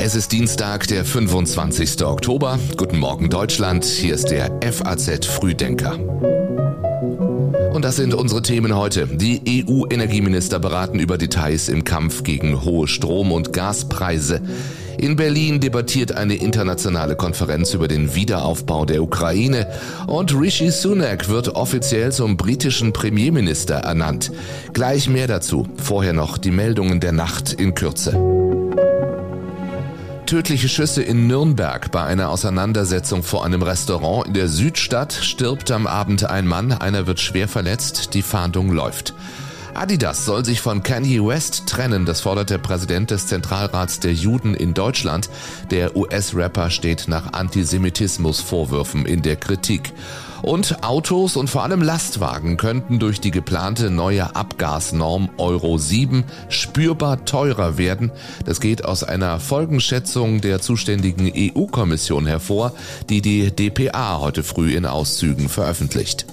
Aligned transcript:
Es 0.00 0.14
ist 0.14 0.32
Dienstag, 0.32 0.86
der 0.86 1.04
25. 1.04 2.02
Oktober. 2.04 2.58
Guten 2.76 2.98
Morgen 2.98 3.28
Deutschland. 3.28 3.84
Hier 3.84 4.14
ist 4.14 4.30
der 4.30 4.58
FAZ 4.62 5.26
Frühdenker. 5.26 5.98
Und 7.72 7.84
das 7.84 7.96
sind 7.96 8.14
unsere 8.14 8.42
Themen 8.42 8.74
heute. 8.74 9.06
Die 9.06 9.66
EU-Energieminister 9.68 10.58
beraten 10.58 10.98
über 10.98 11.18
Details 11.18 11.68
im 11.68 11.84
Kampf 11.84 12.22
gegen 12.22 12.64
hohe 12.64 12.88
Strom- 12.88 13.32
und 13.32 13.52
Gaspreise. 13.52 14.40
In 14.98 15.14
Berlin 15.14 15.60
debattiert 15.60 16.10
eine 16.10 16.34
internationale 16.34 17.14
Konferenz 17.14 17.72
über 17.72 17.86
den 17.86 18.16
Wiederaufbau 18.16 18.84
der 18.84 19.00
Ukraine 19.00 19.68
und 20.08 20.34
Rishi 20.34 20.72
Sunak 20.72 21.28
wird 21.28 21.54
offiziell 21.54 22.10
zum 22.10 22.36
britischen 22.36 22.92
Premierminister 22.92 23.76
ernannt. 23.76 24.32
Gleich 24.72 25.08
mehr 25.08 25.28
dazu. 25.28 25.68
Vorher 25.76 26.14
noch 26.14 26.36
die 26.36 26.50
Meldungen 26.50 26.98
der 26.98 27.12
Nacht 27.12 27.52
in 27.52 27.76
Kürze. 27.76 28.10
Tödliche 30.26 30.68
Schüsse 30.68 31.04
in 31.04 31.28
Nürnberg 31.28 31.92
bei 31.92 32.02
einer 32.02 32.30
Auseinandersetzung 32.30 33.22
vor 33.22 33.44
einem 33.44 33.62
Restaurant 33.62 34.26
in 34.26 34.34
der 34.34 34.48
Südstadt 34.48 35.12
stirbt 35.12 35.70
am 35.70 35.86
Abend 35.86 36.28
ein 36.28 36.46
Mann, 36.46 36.72
einer 36.72 37.06
wird 37.06 37.20
schwer 37.20 37.46
verletzt, 37.46 38.14
die 38.14 38.22
Fahndung 38.22 38.72
läuft. 38.72 39.14
Adidas 39.78 40.24
soll 40.24 40.44
sich 40.44 40.60
von 40.60 40.82
Kanye 40.82 41.24
West 41.24 41.68
trennen, 41.68 42.04
das 42.04 42.20
fordert 42.20 42.50
der 42.50 42.58
Präsident 42.58 43.12
des 43.12 43.28
Zentralrats 43.28 44.00
der 44.00 44.12
Juden 44.12 44.54
in 44.54 44.74
Deutschland. 44.74 45.30
Der 45.70 45.96
US-Rapper 45.96 46.70
steht 46.70 47.06
nach 47.06 47.32
Antisemitismusvorwürfen 47.32 49.06
in 49.06 49.22
der 49.22 49.36
Kritik. 49.36 49.92
Und 50.42 50.82
Autos 50.82 51.36
und 51.36 51.48
vor 51.48 51.62
allem 51.62 51.80
Lastwagen 51.80 52.56
könnten 52.56 52.98
durch 52.98 53.20
die 53.20 53.30
geplante 53.30 53.88
neue 53.88 54.34
Abgasnorm 54.34 55.30
Euro 55.38 55.78
7 55.78 56.24
spürbar 56.48 57.24
teurer 57.24 57.78
werden. 57.78 58.10
Das 58.44 58.60
geht 58.60 58.84
aus 58.84 59.04
einer 59.04 59.38
Folgenschätzung 59.38 60.40
der 60.40 60.60
zuständigen 60.60 61.32
EU-Kommission 61.32 62.26
hervor, 62.26 62.72
die 63.08 63.22
die 63.22 63.54
DPA 63.54 64.18
heute 64.18 64.42
früh 64.42 64.74
in 64.74 64.86
Auszügen 64.86 65.48
veröffentlicht. 65.48 66.26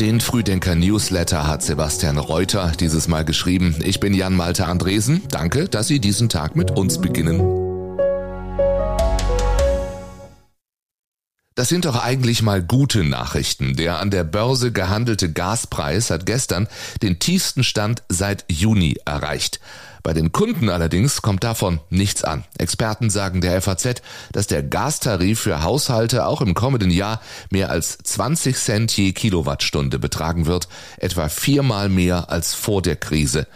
Den 0.00 0.18
Frühdenker 0.22 0.76
Newsletter 0.76 1.46
hat 1.46 1.62
Sebastian 1.62 2.16
Reuter 2.16 2.72
dieses 2.80 3.06
Mal 3.06 3.26
geschrieben. 3.26 3.76
Ich 3.84 4.00
bin 4.00 4.14
Jan 4.14 4.34
Malte 4.34 4.64
Andresen. 4.64 5.20
Danke, 5.28 5.68
dass 5.68 5.88
Sie 5.88 6.00
diesen 6.00 6.30
Tag 6.30 6.56
mit 6.56 6.70
uns 6.70 7.02
beginnen. 7.02 7.69
Das 11.60 11.68
sind 11.68 11.84
doch 11.84 12.02
eigentlich 12.02 12.40
mal 12.40 12.62
gute 12.62 13.04
Nachrichten. 13.04 13.76
Der 13.76 13.98
an 13.98 14.10
der 14.10 14.24
Börse 14.24 14.72
gehandelte 14.72 15.30
Gaspreis 15.30 16.08
hat 16.08 16.24
gestern 16.24 16.68
den 17.02 17.18
tiefsten 17.18 17.64
Stand 17.64 18.02
seit 18.08 18.46
Juni 18.50 18.96
erreicht. 19.04 19.60
Bei 20.02 20.14
den 20.14 20.32
Kunden 20.32 20.70
allerdings 20.70 21.20
kommt 21.20 21.44
davon 21.44 21.78
nichts 21.90 22.24
an. 22.24 22.44
Experten 22.56 23.10
sagen 23.10 23.42
der 23.42 23.60
FAZ, 23.60 24.00
dass 24.32 24.46
der 24.46 24.62
Gastarif 24.62 25.40
für 25.40 25.62
Haushalte 25.62 26.24
auch 26.24 26.40
im 26.40 26.54
kommenden 26.54 26.90
Jahr 26.90 27.20
mehr 27.50 27.68
als 27.68 27.98
20 27.98 28.56
Cent 28.56 28.96
je 28.96 29.12
Kilowattstunde 29.12 29.98
betragen 29.98 30.46
wird, 30.46 30.66
etwa 30.96 31.28
viermal 31.28 31.90
mehr 31.90 32.30
als 32.30 32.54
vor 32.54 32.80
der 32.80 32.96
Krise. 32.96 33.46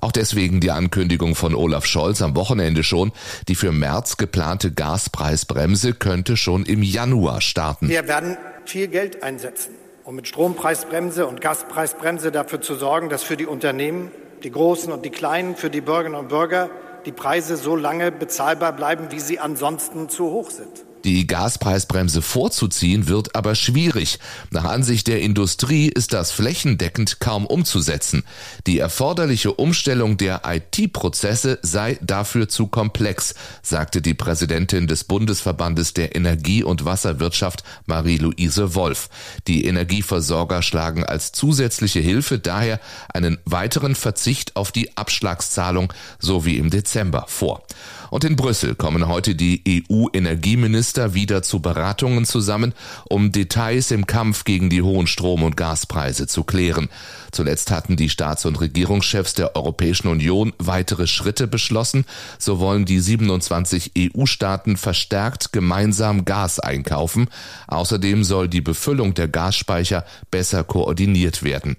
Auch 0.00 0.12
deswegen 0.12 0.60
die 0.60 0.70
Ankündigung 0.70 1.34
von 1.34 1.54
Olaf 1.54 1.84
Scholz 1.86 2.22
am 2.22 2.34
Wochenende 2.36 2.82
schon, 2.82 3.12
die 3.48 3.54
für 3.54 3.72
März 3.72 4.16
geplante 4.16 4.72
Gaspreisbremse 4.72 5.92
könnte 5.94 6.36
schon 6.36 6.64
im 6.64 6.82
Januar 6.82 7.40
starten. 7.40 7.88
Wir 7.88 8.08
werden 8.08 8.36
viel 8.64 8.88
Geld 8.88 9.22
einsetzen, 9.22 9.74
um 10.04 10.16
mit 10.16 10.28
Strompreisbremse 10.28 11.26
und 11.26 11.40
Gaspreisbremse 11.40 12.32
dafür 12.32 12.60
zu 12.60 12.74
sorgen, 12.74 13.08
dass 13.08 13.22
für 13.22 13.36
die 13.36 13.46
Unternehmen, 13.46 14.10
die 14.42 14.50
Großen 14.50 14.92
und 14.92 15.04
die 15.04 15.10
Kleinen, 15.10 15.56
für 15.56 15.70
die 15.70 15.80
Bürgerinnen 15.80 16.18
und 16.18 16.28
Bürger 16.28 16.70
die 17.04 17.12
Preise 17.12 17.56
so 17.56 17.76
lange 17.76 18.12
bezahlbar 18.12 18.72
bleiben, 18.72 19.08
wie 19.10 19.20
sie 19.20 19.38
ansonsten 19.38 20.08
zu 20.08 20.30
hoch 20.30 20.50
sind. 20.50 20.84
Die 21.04 21.26
Gaspreisbremse 21.26 22.20
vorzuziehen 22.20 23.08
wird 23.08 23.34
aber 23.34 23.54
schwierig. 23.54 24.18
Nach 24.50 24.64
Ansicht 24.64 25.06
der 25.06 25.22
Industrie 25.22 25.88
ist 25.88 26.12
das 26.12 26.30
flächendeckend 26.30 27.20
kaum 27.20 27.46
umzusetzen. 27.46 28.24
Die 28.66 28.78
erforderliche 28.78 29.52
Umstellung 29.54 30.18
der 30.18 30.42
IT-Prozesse 30.44 31.58
sei 31.62 31.98
dafür 32.02 32.50
zu 32.50 32.66
komplex, 32.66 33.34
sagte 33.62 34.02
die 34.02 34.12
Präsidentin 34.12 34.86
des 34.88 35.04
Bundesverbandes 35.04 35.94
der 35.94 36.14
Energie- 36.14 36.64
und 36.64 36.84
Wasserwirtschaft 36.84 37.64
Marie-Louise 37.86 38.74
Wolf. 38.74 39.08
Die 39.46 39.64
Energieversorger 39.64 40.60
schlagen 40.60 41.04
als 41.04 41.32
zusätzliche 41.32 42.00
Hilfe 42.00 42.38
daher 42.38 42.78
einen 43.14 43.38
weiteren 43.46 43.94
Verzicht 43.94 44.54
auf 44.56 44.70
die 44.70 44.96
Abschlagszahlung 44.98 45.92
so 46.18 46.44
wie 46.44 46.58
im 46.58 46.68
Dezember 46.68 47.24
vor. 47.26 47.64
Und 48.10 48.24
in 48.24 48.36
Brüssel 48.36 48.74
kommen 48.74 49.06
heute 49.08 49.34
die 49.34 49.84
EU-Energieminister 49.88 51.14
wieder 51.14 51.42
zu 51.42 51.60
Beratungen 51.60 52.24
zusammen, 52.24 52.74
um 53.08 53.32
Details 53.32 53.90
im 53.90 54.06
Kampf 54.06 54.44
gegen 54.44 54.68
die 54.68 54.82
hohen 54.82 55.06
Strom- 55.06 55.44
und 55.44 55.56
Gaspreise 55.56 56.26
zu 56.26 56.44
klären. 56.44 56.88
Zuletzt 57.32 57.70
hatten 57.70 57.96
die 57.96 58.08
Staats- 58.08 58.44
und 58.44 58.60
Regierungschefs 58.60 59.34
der 59.34 59.54
Europäischen 59.54 60.08
Union 60.08 60.52
weitere 60.58 61.06
Schritte 61.06 61.46
beschlossen. 61.46 62.04
So 62.38 62.58
wollen 62.58 62.84
die 62.84 62.98
27 62.98 63.92
EU-Staaten 63.96 64.76
verstärkt 64.76 65.52
gemeinsam 65.52 66.24
Gas 66.24 66.58
einkaufen. 66.58 67.28
Außerdem 67.68 68.24
soll 68.24 68.48
die 68.48 68.60
Befüllung 68.60 69.14
der 69.14 69.28
Gasspeicher 69.28 70.04
besser 70.30 70.64
koordiniert 70.64 71.42
werden. 71.42 71.76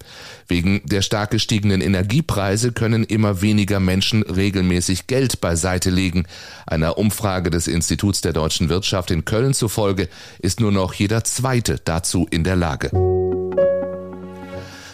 Wegen 0.48 0.82
der 0.86 1.02
stark 1.02 1.32
gestiegenen 1.32 1.82
Energiepreise 1.82 2.72
können 2.72 3.04
immer 3.04 3.42
weniger 3.42 3.80
Menschen 3.80 4.24
regelmäßig 4.24 5.08
Geld 5.08 5.42
beiseite 5.42 5.90
legen. 5.90 6.21
Einer 6.66 6.98
Umfrage 6.98 7.50
des 7.50 7.68
Instituts 7.68 8.22
der 8.22 8.34
deutschen 8.34 8.70
Wirtschaft 8.70 9.12
in 9.12 9.26
Köln 9.26 9.54
zufolge 9.54 10.10
ist 10.40 10.60
nur 10.60 10.72
noch 10.72 10.94
jeder 10.94 11.24
Zweite 11.24 11.80
dazu 11.84 12.28
in 12.30 12.44
der 12.44 12.56
Lage. 12.56 12.92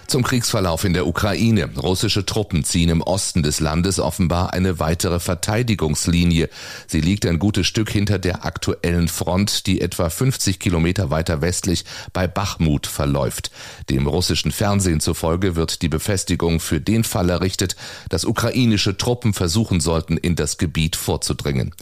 Zum 0.08 0.24
Kriegsverlauf 0.24 0.86
in 0.86 0.94
der 0.94 1.06
Ukraine. 1.06 1.70
Russische 1.76 2.26
Truppen 2.26 2.64
ziehen 2.64 2.88
im 2.88 3.02
Osten 3.02 3.44
des 3.44 3.60
Landes 3.60 4.00
offenbar 4.00 4.54
eine 4.54 4.80
weitere 4.80 5.20
Verteidigungslinie. 5.20 6.48
Sie 6.88 7.02
liegt 7.02 7.26
ein 7.26 7.40
gutes 7.40 7.68
Stück 7.68 7.90
hinter 7.90 8.18
der 8.18 8.46
aktuellen 8.46 9.10
Front, 9.10 9.68
die 9.68 9.82
etwa 9.82 10.10
50 10.10 10.60
Kilometer 10.60 11.10
weiter 11.10 11.42
westlich 11.42 11.84
bei 12.14 12.26
Bachmut 12.26 12.88
verläuft. 12.88 13.52
Dem 13.90 14.08
russischen 14.08 14.54
Fernsehen 14.54 15.02
zufolge 15.02 15.58
wird 15.58 15.82
die 15.82 15.90
Befestigung 15.90 16.62
für 16.62 16.80
den 16.80 17.04
Fall 17.04 17.30
errichtet, 17.30 17.76
dass 18.08 18.24
ukrainische 18.24 18.96
Truppen 18.96 19.34
versuchen 19.34 19.82
sollten, 19.82 20.16
in 20.16 20.38
das 20.38 20.58
Gebiet 20.58 20.96
vorzudringen. 20.96 21.76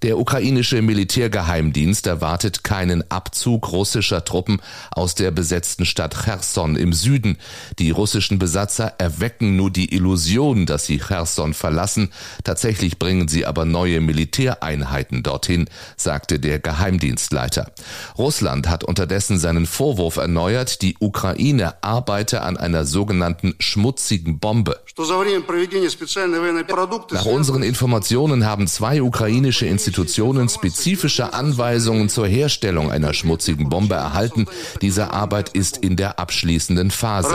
Der 0.00 0.16
ukrainische 0.16 0.80
Militärgeheimdienst 0.80 2.06
erwartet 2.06 2.64
keinen 2.64 3.10
Abzug 3.10 3.70
russischer 3.70 4.24
Truppen 4.24 4.62
aus 4.92 5.14
der 5.14 5.30
besetzten 5.30 5.84
Stadt 5.84 6.24
Cherson 6.24 6.76
im 6.76 6.94
Süden. 6.94 7.36
Die 7.78 7.90
russischen 7.90 8.38
Besatzer 8.38 8.94
erwecken 8.98 9.56
nur 9.56 9.70
die 9.70 9.94
Illusion, 9.94 10.66
dass 10.66 10.86
sie 10.86 10.98
Cherson 10.98 11.54
verlassen. 11.54 12.10
Tatsächlich 12.44 12.98
bringen 12.98 13.28
sie 13.28 13.46
aber 13.46 13.64
neue 13.64 14.00
Militäreinheiten 14.00 15.22
dorthin, 15.22 15.68
sagte 15.96 16.38
der 16.38 16.58
Geheimdienstleiter. 16.58 17.72
Russland 18.18 18.68
hat 18.68 18.84
unterdessen 18.84 19.38
seinen 19.38 19.66
Vorwurf 19.66 20.16
erneuert, 20.16 20.82
die 20.82 20.96
Ukraine 21.00 21.82
arbeite 21.82 22.42
an 22.42 22.56
einer 22.56 22.84
sogenannten 22.84 23.54
schmutzigen 23.58 24.38
Bombe. 24.38 24.80
Nach 27.12 27.26
unseren 27.26 27.62
Informationen 27.62 28.46
haben 28.46 28.66
zwei 28.66 29.02
ukrainische 29.02 29.66
Institutionen 29.66 30.48
spezifische 30.48 31.34
Anweisungen 31.34 32.08
zur 32.08 32.26
Herstellung 32.26 32.90
einer 32.90 33.12
schmutzigen 33.12 33.68
Bombe 33.68 33.94
erhalten. 33.94 34.46
Diese 34.80 35.12
Arbeit 35.12 35.50
ist 35.50 35.76
in 35.78 35.96
der 35.96 36.18
abschließenden 36.18 36.90
Phase. 36.90 37.28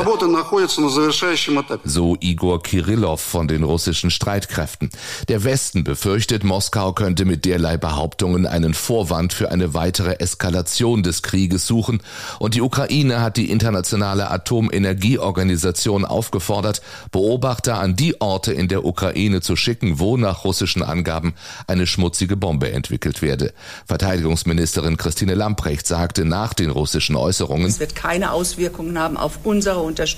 So 1.84 2.16
Igor 2.20 2.62
Kirillov 2.62 3.20
von 3.20 3.48
den 3.48 3.64
russischen 3.64 4.12
Streitkräften. 4.12 4.92
Der 5.30 5.44
Westen 5.44 5.84
befürchtet, 5.84 6.44
Moskau 6.44 6.94
könnte 6.94 7.26
mit 7.26 7.44
derlei 7.46 7.78
Behauptungen 7.78 8.46
einen 8.46 8.76
Vorwand 8.76 9.34
für 9.34 9.50
eine 9.50 9.74
weitere 9.74 10.20
Eskalation 10.20 11.02
des 11.02 11.24
Krieges 11.24 11.66
suchen 11.66 12.04
und 12.38 12.54
die 12.54 12.62
Ukraine 12.62 13.22
hat 13.22 13.38
die 13.38 13.50
internationale 13.50 14.30
Atomenergieorganisation 14.30 16.06
aufgefordert, 16.06 16.84
Beobachter 17.12 17.80
an 17.80 17.96
die 17.96 18.22
Orte 18.22 18.54
in 18.54 18.68
der 18.68 18.86
Ukraine 18.86 19.42
zu 19.42 19.56
schicken, 19.56 19.98
wo 19.98 20.18
nach 20.18 20.44
russischen 20.44 20.84
Angaben 20.84 21.34
eine 21.66 21.88
schmutzige 21.88 22.38
Bombe 22.38 22.72
entwickelt 22.72 23.24
werde. 23.24 23.54
Verteidigungsministerin 23.88 24.98
Christine 24.98 25.34
Lamprecht 25.34 25.88
sagte 25.88 26.26
nach 26.26 26.54
den 26.54 26.70
russischen 26.70 27.16
Äußerungen, 27.16 27.66
es 27.66 27.80
wird 27.80 27.96
keine 27.96 28.34
Auswirkungen 28.34 29.00
haben 29.00 29.18
auf 29.18 29.40
unsere 29.44 29.80
Unterstützung 29.80 30.11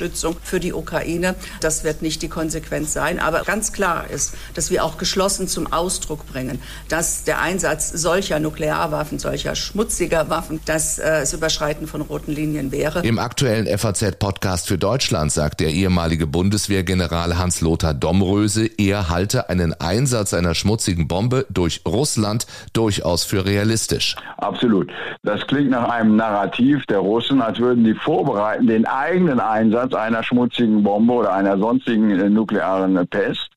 für 0.43 0.59
die 0.59 0.73
Ukraine. 0.73 1.35
Das 1.61 1.83
wird 1.83 2.01
nicht 2.01 2.21
die 2.21 2.29
Konsequenz 2.29 2.93
sein. 2.93 3.19
Aber 3.19 3.43
ganz 3.43 3.73
klar 3.73 4.09
ist, 4.09 4.35
dass 4.53 4.69
wir 4.69 4.83
auch 4.83 4.97
geschlossen 4.97 5.47
zum 5.47 5.71
Ausdruck 5.71 6.27
bringen, 6.27 6.61
dass 6.89 7.23
der 7.23 7.41
Einsatz 7.41 7.89
solcher 7.89 8.39
Nuklearwaffen, 8.39 9.17
solcher 9.19 9.55
schmutziger 9.55 10.29
Waffen, 10.29 10.59
das 10.65 10.99
äh, 10.99 11.21
das 11.21 11.33
Überschreiten 11.33 11.87
von 11.87 12.01
roten 12.01 12.31
Linien 12.31 12.71
wäre. 12.71 13.01
Im 13.01 13.17
aktuellen 13.17 13.65
FAZ-Podcast 13.77 14.67
für 14.67 14.77
Deutschland 14.77 15.31
sagt 15.31 15.61
der 15.61 15.69
ehemalige 15.69 16.27
Bundeswehrgeneral 16.27 17.23
General 17.23 17.37
Hans-Lothar 17.37 17.93
Domröse, 17.93 18.69
er 18.77 19.09
halte 19.09 19.49
einen 19.49 19.73
Einsatz 19.73 20.33
einer 20.33 20.55
schmutzigen 20.55 21.07
Bombe 21.07 21.45
durch 21.49 21.81
Russland 21.85 22.47
durchaus 22.73 23.23
für 23.23 23.45
realistisch. 23.45 24.15
Absolut. 24.37 24.89
Das 25.23 25.45
klingt 25.47 25.69
nach 25.69 25.89
einem 25.89 26.15
Narrativ 26.15 26.85
der 26.87 26.99
Russen, 26.99 27.41
als 27.41 27.59
würden 27.59 27.83
die 27.83 27.93
vorbereiten, 27.93 28.67
den 28.67 28.85
eigenen 28.85 29.39
Einsatz 29.39 29.82
einer 29.91 30.23
schmutzigen 30.23 30.83
Bombe 30.83 31.13
oder 31.13 31.33
einer 31.33 31.57
sonstigen 31.57 32.11
äh, 32.11 32.29
nuklearen 32.29 33.07
Pest 33.07 33.49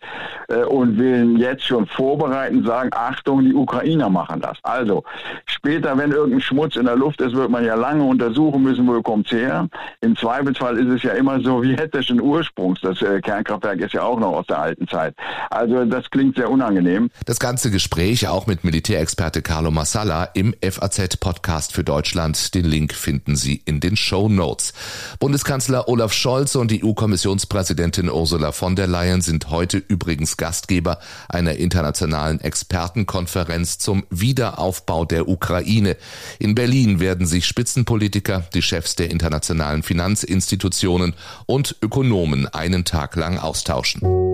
äh, 0.48 0.64
und 0.64 0.98
will 0.98 1.38
jetzt 1.38 1.64
schon 1.64 1.86
vorbereiten, 1.86 2.64
sagen, 2.64 2.90
Achtung, 2.92 3.44
die 3.44 3.54
Ukrainer 3.54 4.08
machen 4.08 4.40
das. 4.40 4.58
Also 4.62 5.04
später, 5.66 5.98
wenn 5.98 6.12
irgendein 6.12 6.40
Schmutz 6.40 6.76
in 6.76 6.84
der 6.84 6.94
Luft 6.94 7.20
ist, 7.20 7.34
wird 7.34 7.50
man 7.50 7.64
ja 7.64 7.74
lange 7.74 8.04
untersuchen 8.04 8.62
müssen, 8.62 8.86
wo 8.86 9.02
kommt 9.02 9.26
es 9.26 9.32
her. 9.32 9.68
Im 10.00 10.14
Zweifelsfall 10.14 10.78
ist 10.78 10.86
es 10.94 11.02
ja 11.02 11.10
immer 11.14 11.40
sowjetischen 11.40 12.20
Ursprungs. 12.20 12.80
Das 12.82 13.02
äh, 13.02 13.20
Kernkraftwerk 13.20 13.80
ist 13.80 13.92
ja 13.92 14.02
auch 14.02 14.20
noch 14.20 14.32
aus 14.32 14.46
der 14.46 14.60
alten 14.60 14.86
Zeit. 14.86 15.16
Also 15.50 15.84
das 15.84 16.08
klingt 16.10 16.36
sehr 16.36 16.50
unangenehm. 16.50 17.10
Das 17.24 17.40
ganze 17.40 17.72
Gespräch 17.72 18.28
auch 18.28 18.46
mit 18.46 18.62
Militärexperte 18.62 19.42
Carlo 19.42 19.72
Massala 19.72 20.28
im 20.34 20.54
FAZ-Podcast 20.62 21.72
für 21.72 21.82
Deutschland. 21.82 22.54
Den 22.54 22.64
Link 22.64 22.94
finden 22.94 23.34
Sie 23.34 23.60
in 23.64 23.80
den 23.80 23.96
Show 23.96 24.28
Notes. 24.28 24.72
Bundeskanzler 25.18 25.88
Olaf 25.88 26.12
Scholz 26.12 26.54
und 26.54 26.70
die 26.70 26.84
EU-Kommissionspräsidentin 26.84 28.08
Ursula 28.08 28.52
von 28.52 28.76
der 28.76 28.86
Leyen 28.86 29.20
sind 29.20 29.50
heute 29.50 29.78
übrigens 29.78 30.36
Gastgeber 30.36 31.00
einer 31.28 31.56
internationalen 31.56 32.40
Expertenkonferenz 32.40 33.78
zum 33.78 34.06
Wiederaufbau 34.10 35.04
der 35.04 35.28
Ukraine. 35.28 35.55
In 36.38 36.54
Berlin 36.54 37.00
werden 37.00 37.26
sich 37.26 37.46
Spitzenpolitiker, 37.46 38.46
die 38.54 38.62
Chefs 38.62 38.96
der 38.96 39.10
internationalen 39.10 39.82
Finanzinstitutionen 39.82 41.14
und 41.46 41.76
Ökonomen 41.82 42.46
einen 42.48 42.84
Tag 42.84 43.16
lang 43.16 43.38
austauschen. 43.38 44.25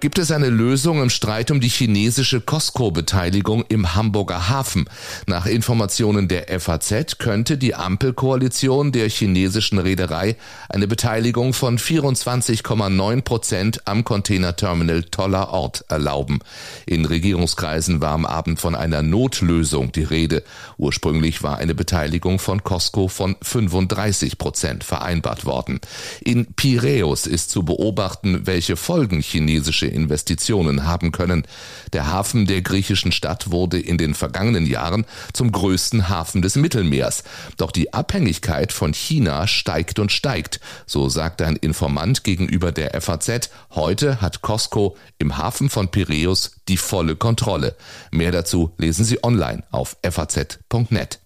Gibt 0.00 0.18
es 0.18 0.30
eine 0.30 0.48
Lösung 0.48 1.02
im 1.02 1.10
Streit 1.10 1.50
um 1.50 1.60
die 1.60 1.68
chinesische 1.68 2.40
Costco-Beteiligung 2.40 3.66
im 3.68 3.94
Hamburger 3.94 4.48
Hafen? 4.48 4.86
Nach 5.26 5.44
Informationen 5.44 6.26
der 6.26 6.58
FAZ 6.58 7.18
könnte 7.18 7.58
die 7.58 7.74
Ampelkoalition 7.74 8.92
der 8.92 9.10
chinesischen 9.10 9.78
Reederei 9.78 10.36
eine 10.70 10.88
Beteiligung 10.88 11.52
von 11.52 11.78
24,9 11.78 13.20
Prozent 13.20 13.82
am 13.84 14.02
Containerterminal 14.02 15.02
Toller 15.02 15.50
Ort 15.50 15.84
erlauben. 15.88 16.38
In 16.86 17.04
Regierungskreisen 17.04 18.00
war 18.00 18.12
am 18.12 18.24
Abend 18.24 18.58
von 18.58 18.74
einer 18.74 19.02
Notlösung 19.02 19.92
die 19.92 20.04
Rede. 20.04 20.44
Ursprünglich 20.78 21.42
war 21.42 21.58
eine 21.58 21.74
Beteiligung 21.74 22.38
von 22.38 22.64
Costco 22.64 23.08
von 23.08 23.36
35 23.42 24.38
Prozent 24.38 24.82
vereinbart 24.82 25.44
worden. 25.44 25.78
In 26.22 26.54
Piräus 26.54 27.26
ist 27.26 27.50
zu 27.50 27.64
beobachten, 27.64 28.46
welche 28.46 28.76
Folgen 28.76 29.20
chinesische 29.20 29.89
Investitionen 29.90 30.86
haben 30.86 31.12
können. 31.12 31.44
Der 31.92 32.10
Hafen 32.12 32.46
der 32.46 32.62
griechischen 32.62 33.12
Stadt 33.12 33.50
wurde 33.50 33.78
in 33.78 33.98
den 33.98 34.14
vergangenen 34.14 34.66
Jahren 34.66 35.06
zum 35.32 35.52
größten 35.52 36.08
Hafen 36.08 36.42
des 36.42 36.56
Mittelmeers. 36.56 37.24
Doch 37.56 37.70
die 37.70 37.92
Abhängigkeit 37.92 38.72
von 38.72 38.94
China 38.94 39.46
steigt 39.46 39.98
und 39.98 40.12
steigt, 40.12 40.60
so 40.86 41.08
sagte 41.08 41.46
ein 41.46 41.56
Informant 41.56 42.24
gegenüber 42.24 42.72
der 42.72 43.00
FAZ. 43.00 43.50
Heute 43.70 44.20
hat 44.20 44.42
Costco 44.42 44.96
im 45.18 45.36
Hafen 45.36 45.70
von 45.70 45.88
Piräus 45.88 46.52
die 46.68 46.76
volle 46.76 47.16
Kontrolle. 47.16 47.76
Mehr 48.10 48.32
dazu 48.32 48.72
lesen 48.78 49.04
Sie 49.04 49.22
online 49.22 49.64
auf 49.70 49.96
faz.net. 50.02 51.20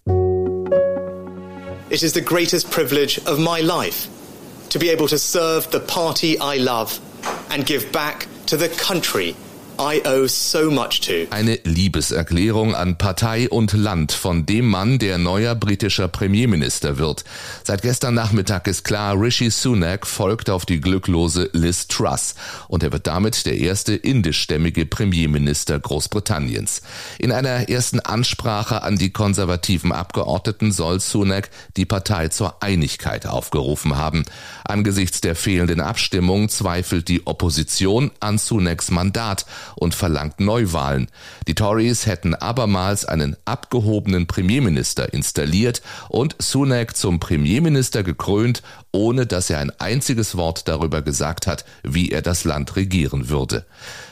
It 1.89 2.01
is 2.01 2.13
the 2.13 2.21
greatest 2.21 2.71
privilege 2.71 3.19
of 3.27 3.37
my 3.37 3.61
life 3.61 4.09
to 4.69 4.79
be 4.79 4.89
able 4.89 5.07
to 5.07 5.17
serve 5.17 5.69
the 5.71 5.79
party 5.79 6.37
I 6.39 6.57
love 6.57 6.99
and 7.51 7.65
give 7.65 7.91
back 7.91 8.27
to 8.47 8.57
the 8.57 8.69
country 8.69 9.35
I 9.77 10.01
owe 10.05 10.29
so 10.29 10.71
much 10.71 11.01
to. 11.01 11.27
Eine 11.31 11.59
Liebeserklärung 11.65 12.75
an 12.75 12.97
Partei 12.97 13.49
und 13.49 13.73
Land 13.73 14.13
von 14.13 14.45
dem 14.45 14.67
Mann, 14.67 14.99
der 14.99 15.17
neuer 15.17 15.53
britischer 15.53 16.07
Premierminister 16.07 16.97
wird. 16.97 17.25
Seit 17.63 17.81
gestern 17.81 18.13
Nachmittag 18.13 18.67
ist 18.67 18.85
klar, 18.85 19.19
Rishi 19.19 19.51
Sunak 19.51 20.07
folgt 20.07 20.49
auf 20.49 20.65
die 20.65 20.79
glücklose 20.79 21.49
Liz 21.51 21.89
Truss 21.89 22.35
und 22.69 22.83
er 22.83 22.93
wird 22.93 23.05
damit 23.07 23.45
der 23.45 23.57
erste 23.57 23.95
indischstämmige 23.95 24.85
Premierminister 24.85 25.77
Großbritanniens. 25.77 26.81
In 27.19 27.33
einer 27.33 27.67
ersten 27.67 27.99
Ansprache 27.99 28.81
an 28.81 28.97
die 28.97 29.11
konservativen 29.11 29.91
Abgeordneten 29.91 30.71
soll 30.71 31.01
Sunak 31.01 31.49
die 31.75 31.85
Partei 31.85 32.29
zur 32.29 32.63
Einigkeit 32.63 33.27
aufgerufen 33.27 33.97
haben. 33.97 34.23
Angesichts 34.63 35.19
der 35.19 35.35
fehlenden 35.35 35.81
Abstimmung 35.81 36.47
zweifelt 36.47 37.09
die 37.09 37.27
Opposition 37.27 38.11
an 38.21 38.37
Sunaks 38.37 38.89
Mandat 38.89 39.45
und 39.75 39.95
verlangt 39.95 40.39
Neuwahlen. 40.39 41.07
Die 41.47 41.55
Tories 41.55 42.05
hätten 42.05 42.35
abermals 42.35 43.05
einen 43.05 43.35
abgehobenen 43.45 44.27
Premierminister 44.27 45.13
installiert 45.13 45.81
und 46.09 46.35
Sunak 46.39 46.95
zum 46.95 47.19
Premierminister 47.19 48.03
gekrönt, 48.03 48.61
ohne 48.91 49.25
dass 49.25 49.49
er 49.49 49.59
ein 49.59 49.71
einziges 49.79 50.37
Wort 50.37 50.67
darüber 50.67 51.01
gesagt 51.01 51.47
hat, 51.47 51.65
wie 51.83 52.11
er 52.11 52.21
das 52.21 52.43
Land 52.43 52.75
regieren 52.75 53.29
würde. 53.29 53.65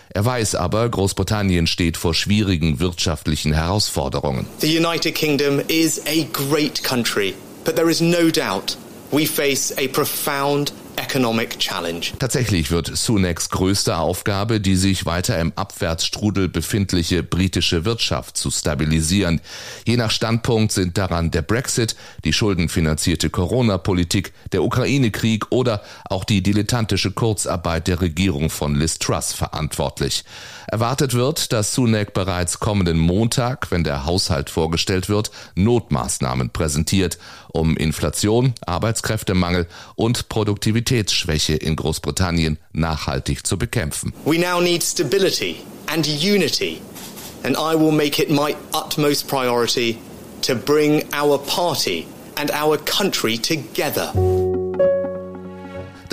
Er 0.10 0.24
weiß 0.24 0.56
aber, 0.56 0.88
Großbritannien 0.90 1.66
steht 1.66 1.98
vor 1.98 2.14
schwierigen 2.14 2.80
wirtschaftlichen 2.80 3.52
Herausforderungen. 3.54 4.46
The 4.60 4.78
United 4.78 5.16
Kingdom 5.16 5.60
is 5.68 6.02
a 6.06 6.28
great 6.32 6.84
country, 6.84 7.34
but 7.66 7.76
there 7.76 7.90
is 7.90 8.00
no 8.00 8.30
doubt 8.30 8.78
we 9.12 9.26
face 9.26 9.74
a 9.78 9.88
profound 9.88 10.72
economic 11.14 11.60
challenge. 11.60 12.08
Tatsächlich 12.18 12.72
wird 12.72 12.88
Sunaks 12.88 13.52
größte 13.52 13.98
Aufgabe, 13.98 14.60
die 14.60 14.76
sich 14.76 15.06
weiter 15.06 15.38
im 15.38 15.54
Abwärtsstrudel 15.56 16.50
befindliche 16.50 17.22
britische 17.22 17.86
Wirtschaft 17.86 18.36
zu 18.36 18.50
stabilisieren. 18.50 19.40
Je 19.86 19.96
nach 19.96 20.10
Standpunkt 20.10 20.72
sind 20.72 20.98
daran 20.98 21.30
der 21.30 21.44
Brexit, 21.44 21.96
die 22.24 22.34
schuldenfinanzierte 22.34 23.30
Corona-Politik, 23.30 24.34
der 24.54 24.64
Ukraine-Krieg 24.64 25.52
oder 25.52 25.84
auch 26.06 26.24
die 26.24 26.42
dilettantische 26.42 27.12
Kurzarbeit 27.12 27.88
der 27.88 28.02
Regierung 28.02 28.50
von 28.50 28.74
Liz 28.74 28.98
Truss 28.98 29.34
verantwortlich. 29.34 30.24
Erwartet 30.66 31.14
wird, 31.14 31.54
dass 31.54 31.76
Sunak 31.76 32.16
bereits 32.16 32.60
kommenden 32.60 32.98
Montag, 32.98 33.70
wenn 33.70 33.84
der 33.84 34.08
Haushalt 34.08 34.50
vorgestellt 34.50 35.10
wird, 35.10 35.30
Notmaßnahmen 35.54 36.50
präsentiert, 36.50 37.20
um 37.54 37.78
Inflation, 37.78 38.54
Arbeitskräftemangel 38.66 39.68
und 39.96 40.28
Produktivitätsschwäche 40.28 41.54
in 41.54 41.78
Großbritannien 41.78 42.58
nachhaltig 42.74 43.48
zu 43.48 43.58
bekämpfen. 43.58 44.12
We 44.26 44.38
now 44.38 44.60
need 44.60 44.84
stability 44.84 45.62
and 45.88 46.06
unity, 46.06 46.82
and 47.44 47.56
I 47.56 47.80
will 47.80 47.94
make 47.94 48.22
it 48.22 48.30
my 48.30 48.56
utmost 48.74 49.28
priority 49.28 49.98
to 50.42 50.56
bring 50.56 51.04
our 51.14 51.38
party 51.38 52.06
and 52.36 52.52
our 52.52 52.78
country 52.78 53.38
together. 53.38 54.12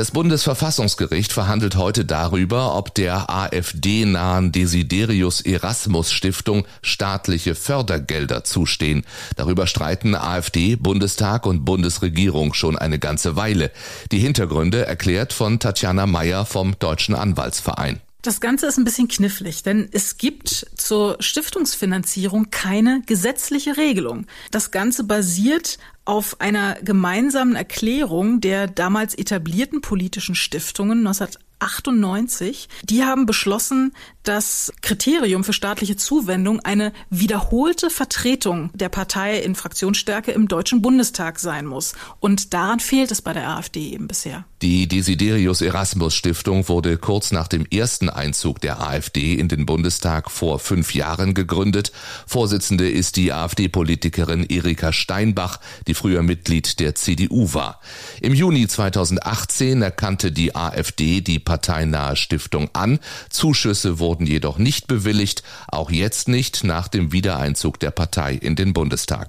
Das 0.00 0.12
Bundesverfassungsgericht 0.12 1.30
verhandelt 1.30 1.76
heute 1.76 2.06
darüber, 2.06 2.74
ob 2.74 2.94
der 2.94 3.28
AfD-nahen 3.28 4.50
Desiderius 4.50 5.42
Erasmus 5.42 6.10
Stiftung 6.10 6.64
staatliche 6.80 7.54
Fördergelder 7.54 8.42
zustehen. 8.42 9.04
Darüber 9.36 9.66
streiten 9.66 10.14
AfD, 10.14 10.76
Bundestag 10.76 11.44
und 11.44 11.66
Bundesregierung 11.66 12.54
schon 12.54 12.78
eine 12.78 12.98
ganze 12.98 13.36
Weile. 13.36 13.70
Die 14.10 14.20
Hintergründe 14.20 14.86
erklärt 14.86 15.34
von 15.34 15.60
Tatjana 15.60 16.06
Meyer 16.06 16.46
vom 16.46 16.78
Deutschen 16.78 17.14
Anwaltsverein. 17.14 18.00
Das 18.22 18.40
Ganze 18.40 18.66
ist 18.66 18.76
ein 18.76 18.84
bisschen 18.84 19.08
knifflig, 19.08 19.62
denn 19.62 19.88
es 19.92 20.18
gibt 20.18 20.66
zur 20.76 21.16
Stiftungsfinanzierung 21.20 22.50
keine 22.50 23.02
gesetzliche 23.06 23.78
Regelung. 23.78 24.26
Das 24.50 24.70
Ganze 24.70 25.04
basiert 25.04 25.78
auf 26.10 26.40
einer 26.40 26.74
gemeinsamen 26.82 27.54
Erklärung 27.54 28.40
der 28.40 28.66
damals 28.66 29.14
etablierten 29.14 29.80
politischen 29.80 30.34
Stiftungen 30.34 31.06
1998. 31.06 32.68
Die 32.82 33.04
haben 33.04 33.26
beschlossen, 33.26 33.92
das 34.24 34.72
Kriterium 34.82 35.44
für 35.44 35.52
staatliche 35.52 35.96
Zuwendung 35.96 36.60
eine 36.60 36.92
wiederholte 37.08 37.90
Vertretung 37.90 38.70
der 38.74 38.88
Partei 38.88 39.38
in 39.38 39.54
Fraktionsstärke 39.54 40.32
im 40.32 40.46
Deutschen 40.46 40.82
Bundestag 40.82 41.38
sein 41.38 41.64
muss. 41.64 41.94
Und 42.18 42.52
daran 42.52 42.80
fehlt 42.80 43.10
es 43.10 43.22
bei 43.22 43.32
der 43.32 43.48
AfD 43.48 43.90
eben 43.90 44.08
bisher. 44.08 44.44
Die 44.60 44.86
Desiderius 44.86 45.62
Erasmus 45.62 46.14
Stiftung 46.14 46.68
wurde 46.68 46.98
kurz 46.98 47.32
nach 47.32 47.48
dem 47.48 47.64
ersten 47.64 48.10
Einzug 48.10 48.60
der 48.60 48.82
AfD 48.82 49.34
in 49.34 49.48
den 49.48 49.64
Bundestag 49.64 50.30
vor 50.30 50.58
fünf 50.58 50.94
Jahren 50.94 51.32
gegründet. 51.32 51.92
Vorsitzende 52.26 52.90
ist 52.90 53.16
die 53.16 53.32
AfD-Politikerin 53.32 54.44
Erika 54.44 54.92
Steinbach, 54.92 55.60
die 55.86 55.94
früher 56.00 56.22
Mitglied 56.22 56.80
der 56.80 56.94
CDU 56.94 57.52
war. 57.52 57.78
Im 58.22 58.32
Juni 58.32 58.66
2018 58.66 59.82
erkannte 59.82 60.32
die 60.32 60.56
AfD 60.56 61.20
die 61.20 61.38
parteinahe 61.38 62.16
Stiftung 62.16 62.70
an. 62.72 63.00
Zuschüsse 63.28 63.98
wurden 63.98 64.26
jedoch 64.26 64.56
nicht 64.56 64.86
bewilligt, 64.86 65.42
auch 65.68 65.90
jetzt 65.90 66.26
nicht 66.26 66.64
nach 66.64 66.88
dem 66.88 67.12
Wiedereinzug 67.12 67.78
der 67.80 67.90
Partei 67.90 68.32
in 68.32 68.56
den 68.56 68.72
Bundestag. 68.72 69.28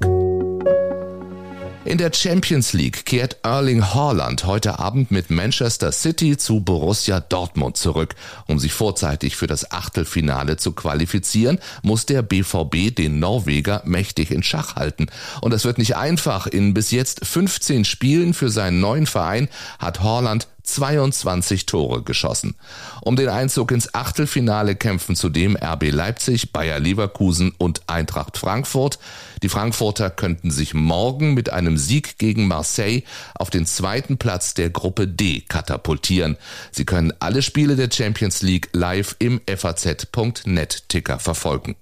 In 1.84 1.98
der 1.98 2.14
Champions 2.14 2.74
League 2.74 3.06
kehrt 3.06 3.38
Erling 3.42 3.84
Haaland 3.84 4.46
heute 4.46 4.78
Abend 4.78 5.10
mit 5.10 5.32
Manchester 5.32 5.92
City 5.92 6.38
zu 6.38 6.60
Borussia 6.60 7.20
Dortmund 7.20 7.76
zurück. 7.76 8.14
Um 8.46 8.60
sich 8.60 8.72
vorzeitig 8.72 9.36
für 9.36 9.48
das 9.48 9.72
Achtelfinale 9.72 10.58
zu 10.58 10.74
qualifizieren, 10.74 11.58
muss 11.82 12.06
der 12.06 12.22
BVB 12.22 12.96
den 12.96 13.18
Norweger 13.18 13.82
mächtig 13.84 14.30
in 14.30 14.44
Schach 14.44 14.76
halten. 14.76 15.08
Und 15.42 15.52
das 15.56 15.66
wird 15.66 15.80
nicht 15.80 15.96
einfach. 15.96 16.46
In 16.46 16.76
bis 16.76 16.92
jetzt 16.92 17.26
15 17.26 17.84
Spielen 17.84 18.36
für 18.36 18.52
seinen 18.52 18.80
neuen 18.80 19.08
Verein 19.08 19.50
hat 19.80 20.02
Haaland 20.02 20.48
22 20.64 21.66
Tore 21.66 22.04
geschossen. 22.04 22.56
Um 23.02 23.16
den 23.16 23.30
Einzug 23.30 23.72
ins 23.72 23.94
Achtelfinale 23.94 24.76
kämpfen 24.76 25.16
zudem 25.16 25.56
RB 25.56 25.92
Leipzig, 25.92 26.52
Bayer 26.52 26.80
Leverkusen 26.80 27.54
und 27.58 27.82
Eintracht 27.88 28.38
Frankfurt. 28.38 29.00
Die 29.44 29.50
Frankfurter 29.50 30.10
könnten 30.10 30.52
sich 30.52 30.74
morgen 30.74 31.34
mit 31.34 31.52
einem 31.52 31.78
Sieg 31.78 32.18
gegen 32.18 32.48
Marseille 32.48 33.04
auf 33.36 33.50
den 33.50 33.66
zweiten 33.66 34.18
Platz 34.18 34.54
der 34.54 34.70
Gruppe 34.70 35.08
D 35.08 35.42
katapultieren. 35.42 36.38
Sie 36.72 36.86
können 36.86 37.14
alle 37.20 37.42
Spiele 37.42 37.76
der 37.76 37.90
Champions 37.92 38.42
League 38.42 38.70
live 38.74 39.16
im 39.20 39.42
FAZ.net 39.48 40.90
Ticker 40.90 41.20
verfolgen. 41.20 41.76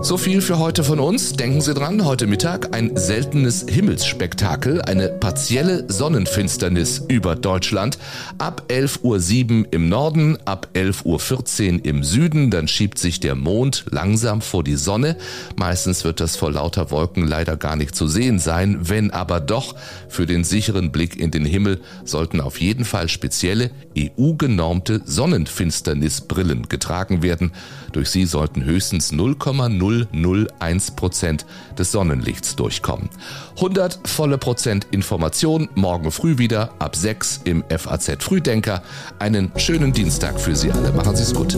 So 0.00 0.16
viel 0.16 0.40
für 0.40 0.58
heute 0.60 0.84
von 0.84 1.00
uns. 1.00 1.32
Denken 1.32 1.60
Sie 1.60 1.74
dran, 1.74 2.04
heute 2.04 2.28
Mittag 2.28 2.72
ein 2.74 2.96
seltenes 2.96 3.66
Himmelsspektakel, 3.68 4.80
eine 4.80 5.08
partielle 5.08 5.84
Sonnenfinsternis 5.88 7.02
über 7.08 7.34
Deutschland. 7.34 7.98
Ab 8.38 8.66
11.07 8.68 9.02
Uhr 9.64 9.66
im 9.72 9.88
Norden, 9.88 10.38
ab 10.44 10.68
11.14 10.74 11.80
Uhr 11.80 11.84
im 11.84 12.04
Süden, 12.04 12.50
dann 12.52 12.68
schiebt 12.68 12.98
sich 12.98 13.18
der 13.18 13.34
Mond 13.34 13.86
langsam 13.90 14.40
vor 14.40 14.62
die 14.62 14.76
Sonne. 14.76 15.16
Meistens 15.56 16.04
wird 16.04 16.20
das 16.20 16.36
vor 16.36 16.52
lauter 16.52 16.92
Wolken 16.92 17.26
leider 17.26 17.56
gar 17.56 17.74
nicht 17.74 17.96
zu 17.96 18.06
sehen 18.06 18.38
sein. 18.38 18.78
Wenn 18.88 19.10
aber 19.10 19.40
doch, 19.40 19.74
für 20.08 20.26
den 20.26 20.44
sicheren 20.44 20.92
Blick 20.92 21.18
in 21.18 21.32
den 21.32 21.44
Himmel 21.44 21.80
sollten 22.04 22.40
auf 22.40 22.60
jeden 22.60 22.84
Fall 22.84 23.08
spezielle 23.08 23.72
EU-genormte 23.98 25.02
Sonnenfinsternisbrillen 25.04 26.68
getragen 26.68 27.22
werden. 27.22 27.50
Durch 27.92 28.10
sie 28.10 28.26
sollten 28.26 28.64
höchstens 28.64 29.10
0,001 29.88 30.92
Prozent 30.92 31.46
des 31.78 31.92
Sonnenlichts 31.92 32.56
durchkommen. 32.56 33.08
100 33.56 34.00
volle 34.04 34.38
Prozent 34.38 34.86
Information 34.90 35.68
morgen 35.74 36.10
früh 36.10 36.38
wieder 36.38 36.70
ab 36.78 36.96
6 36.96 37.42
im 37.44 37.64
FAZ 37.68 38.22
Frühdenker. 38.22 38.82
Einen 39.18 39.52
schönen 39.56 39.92
Dienstag 39.92 40.40
für 40.40 40.54
Sie 40.54 40.70
alle. 40.70 40.92
Machen 40.92 41.16
Sie 41.16 41.22
es 41.22 41.34
gut. 41.34 41.56